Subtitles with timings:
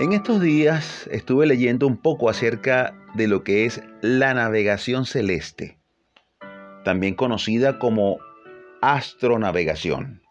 [0.00, 5.78] En estos días estuve leyendo un poco acerca de lo que es la navegación celeste,
[6.84, 8.16] también conocida como
[8.80, 10.22] astronavegación.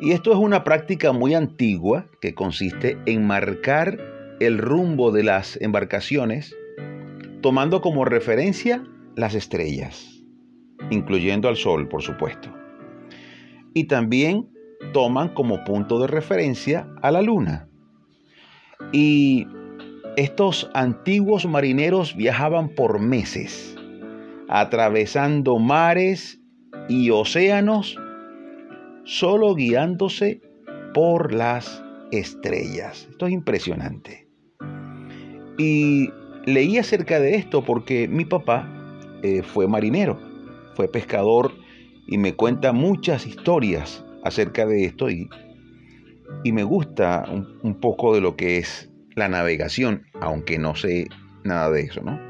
[0.00, 3.98] Y esto es una práctica muy antigua que consiste en marcar
[4.40, 6.56] el rumbo de las embarcaciones
[7.42, 8.82] tomando como referencia
[9.14, 10.24] las estrellas,
[10.88, 12.48] incluyendo al Sol, por supuesto.
[13.74, 14.48] Y también
[14.94, 17.68] toman como punto de referencia a la Luna.
[18.92, 19.46] Y
[20.16, 23.76] estos antiguos marineros viajaban por meses,
[24.48, 26.40] atravesando mares
[26.88, 27.96] y océanos,
[29.04, 30.40] solo guiándose
[30.94, 33.06] por las estrellas.
[33.10, 34.28] Esto es impresionante.
[35.58, 36.10] Y
[36.44, 38.68] leí acerca de esto porque mi papá
[39.22, 40.18] eh, fue marinero,
[40.74, 41.52] fue pescador
[42.06, 45.28] y me cuenta muchas historias acerca de esto y
[46.44, 47.24] y me gusta
[47.62, 51.08] un, poco de lo que es la navegación, aunque no sé
[51.44, 52.20] nada de eso, ¿no?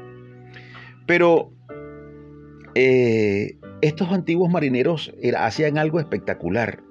[1.05, 1.51] Pero
[2.75, 6.81] eh, estos antiguos marineros hacían algo espectacular.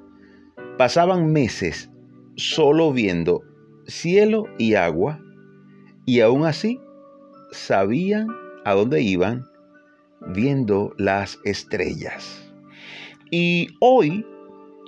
[0.78, 1.91] Pasaban meses
[2.36, 3.42] solo viendo
[3.86, 5.20] cielo y agua
[6.05, 6.80] y aún así
[7.50, 8.28] sabían
[8.64, 9.45] a dónde iban
[10.28, 12.52] viendo las estrellas.
[13.30, 14.25] Y hoy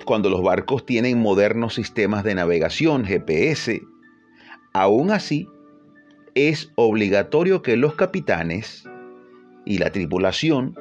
[0.05, 3.81] cuando los barcos tienen modernos sistemas de navegación, GPS.
[4.73, 5.47] Aún así,
[6.35, 8.87] es obligatorio que los capitanes
[9.65, 10.75] y la tripulación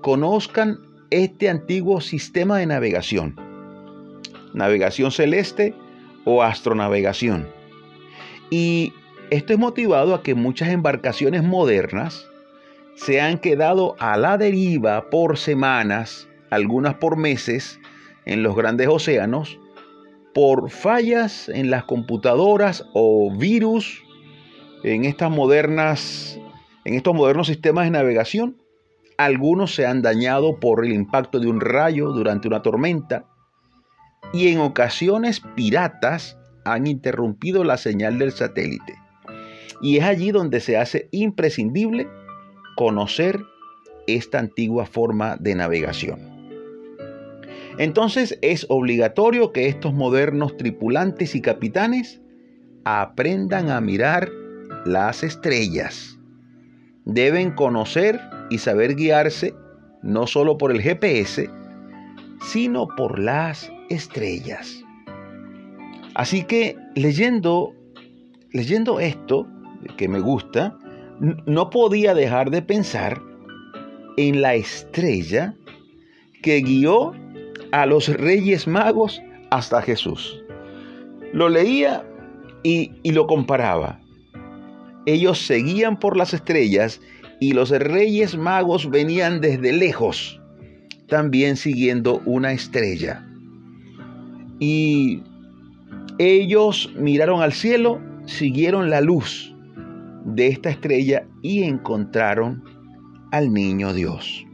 [0.00, 0.78] conozcan
[1.10, 3.36] este antiguo sistema de navegación,
[4.52, 5.74] navegación celeste
[6.24, 7.48] o astronavegación.
[8.50, 8.92] Y
[9.30, 12.28] esto es motivado a que muchas embarcaciones modernas
[12.96, 17.80] se han quedado a la deriva por semanas, algunas por meses,
[18.26, 19.58] en los grandes océanos
[20.34, 24.02] por fallas en las computadoras o virus
[24.82, 26.38] en estas modernas
[26.84, 28.58] en estos modernos sistemas de navegación.
[29.16, 33.26] Algunos se han dañado por el impacto de un rayo durante una tormenta
[34.32, 38.94] y en ocasiones piratas han interrumpido la señal del satélite.
[39.80, 42.08] Y es allí donde se hace imprescindible
[42.76, 43.40] conocer
[44.06, 46.33] esta antigua forma de navegación.
[47.78, 52.20] Entonces es obligatorio que estos modernos tripulantes y capitanes
[52.84, 54.30] aprendan a mirar
[54.84, 56.18] las estrellas.
[57.04, 58.20] Deben conocer
[58.50, 59.54] y saber guiarse
[60.02, 61.50] no solo por el GPS,
[62.42, 64.84] sino por las estrellas.
[66.14, 67.74] Así que leyendo,
[68.52, 69.48] leyendo esto,
[69.96, 70.78] que me gusta,
[71.46, 73.20] no podía dejar de pensar
[74.16, 75.54] en la estrella
[76.42, 77.12] que guió
[77.74, 79.20] a los reyes magos
[79.50, 80.40] hasta Jesús.
[81.32, 82.06] Lo leía
[82.62, 84.00] y, lo comparaba.
[85.06, 87.00] Ellos seguían por las estrellas
[87.40, 90.40] y los reyes magos venían desde lejos,
[91.08, 93.26] también siguiendo una estrella.
[94.60, 95.24] Y
[96.18, 99.52] ellos miraron al cielo, siguieron la luz
[100.24, 102.62] de esta estrella y encontraron
[103.32, 104.46] al niño Dios.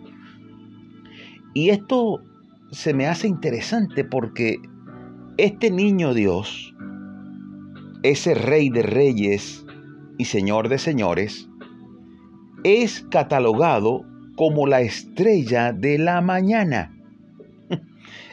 [1.52, 2.22] Y esto
[2.70, 4.60] se me hace interesante porque
[5.38, 6.74] este niño Dios,
[8.02, 9.64] ese rey de reyes
[10.18, 11.48] y señor de señores,
[12.62, 14.04] es catalogado
[14.36, 16.96] como la estrella de la mañana.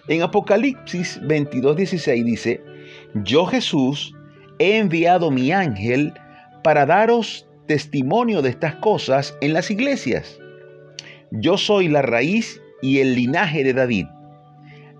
[0.07, 2.61] En Apocalipsis 22:16 dice,
[3.23, 4.13] yo Jesús
[4.59, 6.13] he enviado mi ángel
[6.63, 10.39] para daros testimonio de estas cosas en las iglesias.
[11.31, 14.05] Yo soy la raíz y el linaje de David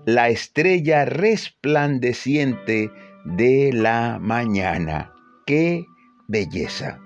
[0.08, 2.90] la estrella resplandeciente
[3.26, 5.12] de la mañana.
[5.44, 5.84] ¡Qué
[6.28, 6.98] belleza!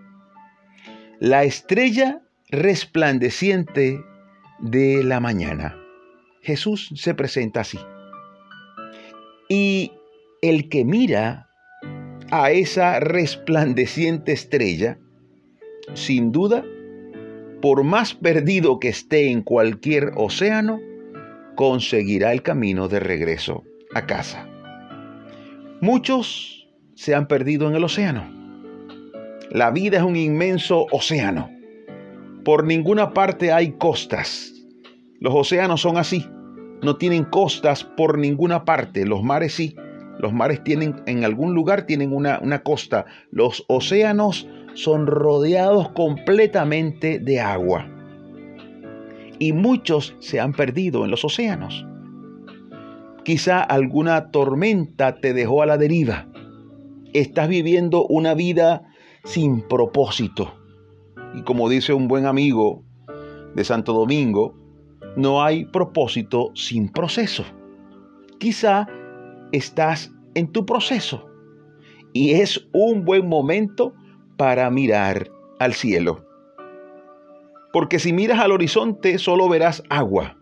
[1.18, 4.00] La estrella resplandeciente
[4.60, 5.76] de la mañana.
[6.42, 7.80] Jesús se presenta así.
[9.48, 9.90] Y
[10.40, 11.50] el que mira
[12.30, 15.00] a esa resplandeciente estrella,
[15.94, 16.64] sin duda,
[17.60, 20.78] por más perdido que esté en cualquier océano,
[21.54, 23.64] conseguirá el camino de regreso
[23.94, 24.48] a casa.
[25.80, 28.30] Muchos se han perdido en el océano.
[29.50, 31.50] La vida es un inmenso océano.
[32.44, 34.52] Por ninguna parte hay costas.
[35.20, 36.26] Los océanos son así.
[36.82, 39.04] No tienen costas por ninguna parte.
[39.06, 39.76] Los mares sí.
[40.18, 43.06] Los mares tienen, en algún lugar tienen una, una costa.
[43.30, 47.88] Los océanos son rodeados completamente de agua
[49.42, 51.84] y muchos se han perdido en los océanos.
[53.24, 56.28] Quizá alguna tormenta te dejó a la deriva.
[57.12, 58.84] estás viviendo una vida
[59.24, 60.54] sin propósito.
[61.34, 62.84] Y como dice un buen amigo
[63.56, 64.54] de Santo Domingo,
[65.16, 67.44] no hay propósito sin proceso.
[68.38, 68.86] Quizá
[69.50, 71.26] estás en tu proceso
[72.12, 73.92] y es un buen momento
[74.36, 76.31] para mirar al cielo.
[77.72, 80.36] Porque si miras al horizonte solo verás agua.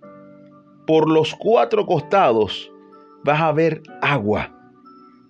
[0.86, 2.70] Por los cuatro costados
[3.24, 4.56] vas a ver agua.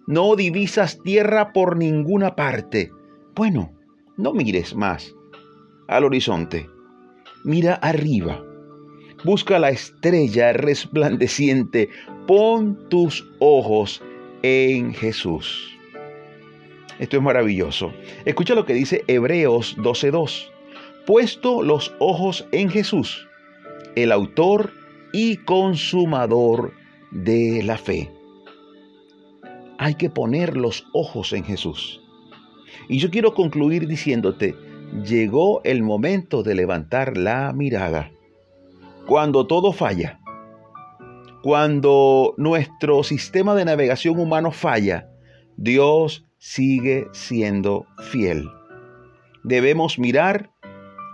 [0.06, 2.90] No divisas tierra por ninguna parte.
[3.34, 3.72] Bueno,
[4.16, 5.14] no mires más
[5.88, 6.68] al horizonte.
[7.44, 8.42] Mira arriba.
[9.24, 11.90] Busca la estrella resplandeciente.
[12.26, 14.02] Pon tus ojos
[14.42, 15.76] en Jesús.
[16.98, 17.92] Esto es maravilloso.
[18.24, 20.50] Escucha lo que dice Hebreos 12.2.
[21.06, 23.26] Puesto los ojos en Jesús,
[23.96, 24.72] el autor
[25.12, 26.72] y consumador
[27.10, 28.10] de la fe.
[29.78, 32.00] Hay que poner los ojos en Jesús.
[32.88, 34.54] Y yo quiero concluir diciéndote,
[35.04, 38.12] llegó el momento de levantar la mirada.
[39.06, 40.20] Cuando todo falla,
[41.42, 45.08] cuando nuestro sistema de navegación humano falla,
[45.56, 48.48] Dios sigue siendo fiel.
[49.42, 50.49] Debemos mirar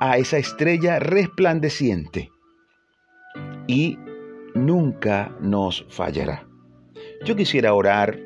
[0.00, 2.30] a esa estrella resplandeciente
[3.66, 3.98] y
[4.54, 6.46] nunca nos fallará.
[7.24, 8.18] Yo quisiera orar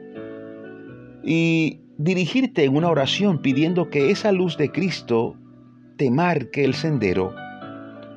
[1.22, 5.36] y dirigirte en una oración pidiendo que esa luz de Cristo
[5.96, 7.34] te marque el sendero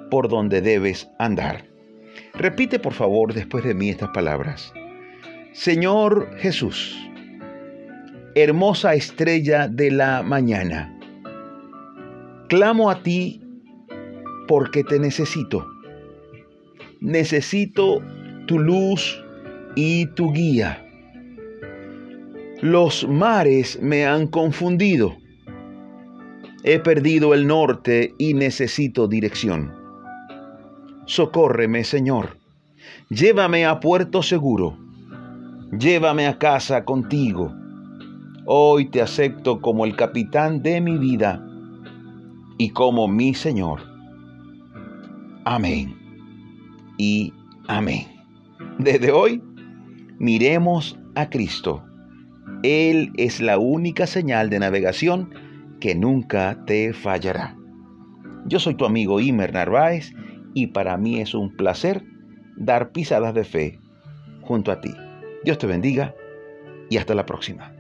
[0.10, 1.66] por donde debes andar.
[2.34, 4.74] Repite por favor después de mí estas palabras.
[5.54, 6.98] Señor Jesús,
[8.36, 10.98] hermosa estrella de la mañana.
[12.48, 13.43] Clamo a ti
[14.48, 15.66] porque te necesito.
[17.00, 18.02] Necesito
[18.48, 19.24] tu luz
[19.76, 20.86] y tu guía.
[22.62, 25.16] Los mares me han confundido.
[26.64, 29.74] He perdido el norte y necesito dirección.
[31.06, 32.38] Socórreme, Señor.
[33.10, 34.78] Llévame a puerto seguro.
[35.78, 37.54] Llévame a casa contigo
[38.46, 41.42] Hoy te acepto como el capitán de mi vida
[42.58, 43.93] y como mi Señor.
[45.46, 45.94] Amén
[46.98, 47.34] y
[47.68, 48.08] amén.
[48.80, 49.44] Desde hoy,
[50.18, 51.84] miremos a Cristo.
[52.64, 55.34] Él es la única señal de navegación
[55.82, 57.58] que nunca te fallará.
[58.46, 60.14] Yo soy tu amigo Imer Narváez
[60.54, 62.06] y para mí es un placer
[62.56, 63.80] dar pisadas de fe
[64.42, 64.94] junto a ti.
[65.44, 66.16] Dios te bendiga
[66.90, 67.74] y hasta la próxima.